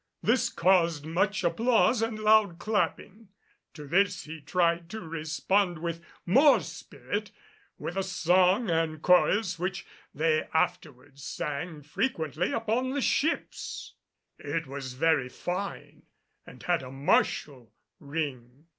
This 0.23 0.49
caused 0.49 1.05
much 1.05 1.43
applause 1.43 2.01
and 2.01 2.17
loud 2.17 2.57
clapping. 2.57 3.27
To 3.75 3.85
this 3.85 4.23
he 4.23 4.41
tried 4.41 4.89
to 4.89 4.99
respond 4.99 5.77
with 5.77 6.03
more 6.25 6.59
spirit, 6.61 7.29
with 7.77 7.95
a 7.95 8.01
song 8.01 8.67
and 8.71 8.99
chorus 9.03 9.59
which 9.59 9.85
they 10.11 10.47
afterwards 10.55 11.23
sang 11.23 11.83
frequently 11.83 12.51
upon 12.51 12.89
the 12.93 13.01
ships. 13.01 13.93
It 14.39 14.65
was 14.65 14.93
very 14.93 15.29
fine 15.29 16.01
and 16.47 16.63
had 16.63 16.81
a 16.81 16.89
martial 16.89 17.71
ring. 17.99 18.65